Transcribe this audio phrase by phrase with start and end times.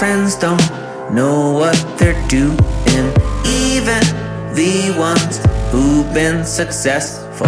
[0.00, 0.70] friends don't
[1.12, 2.56] know what they're doing,
[3.44, 4.00] even
[4.56, 5.36] the ones
[5.70, 7.46] who've been successful.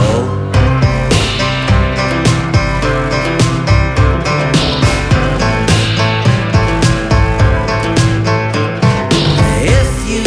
[9.64, 10.22] If you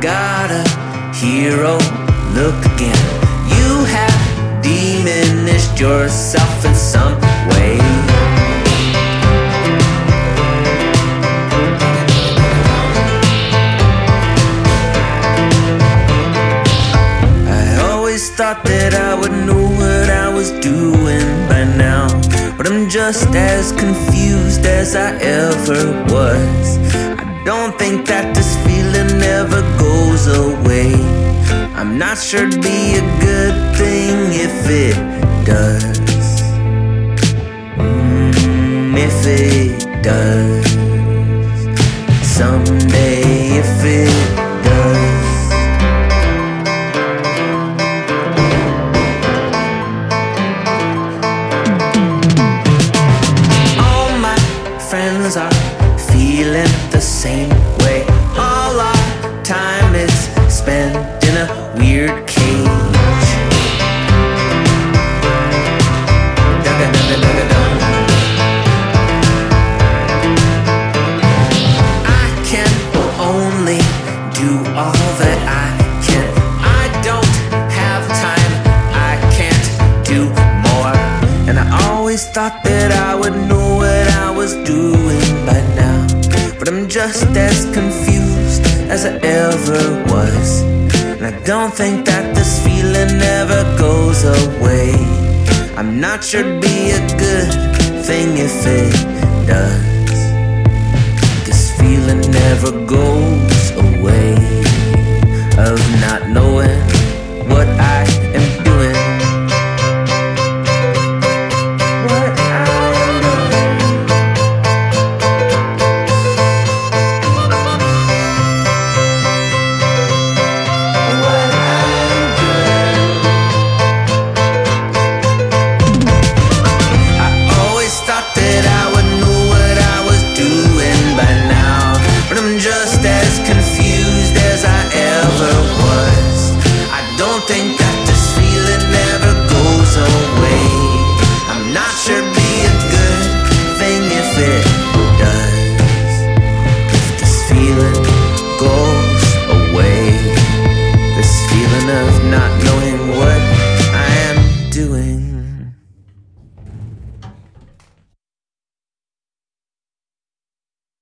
[0.00, 0.64] got a
[1.14, 1.78] hero,
[2.34, 3.06] look again.
[3.54, 7.27] You have diminished yourself in some
[18.28, 22.08] Always thought that I would know what I was doing by now.
[22.56, 26.78] But I'm just as confused as I ever was.
[27.18, 30.92] I don't think that this feeling ever goes away.
[31.74, 34.96] I'm not sure it'd be a good thing if it
[35.46, 35.98] does.
[37.78, 40.68] Mm, if it does.
[42.36, 42.87] Someday,
[55.38, 58.04] are feeling the same way.
[58.36, 60.12] All our time is
[60.52, 61.46] spent in a
[61.78, 62.66] weird cage.
[72.04, 72.70] I can
[73.20, 73.80] only
[74.34, 75.77] do all that I
[81.70, 86.06] I always thought that I would know what I was doing by now.
[86.58, 90.62] But I'm just as confused as I ever was.
[91.18, 94.94] And I don't think that this feeling ever goes away.
[95.76, 97.50] I'm not sure it'd be a good
[98.04, 98.92] thing if it
[99.46, 100.20] does.
[101.46, 104.32] This feeling never goes away
[105.58, 105.78] of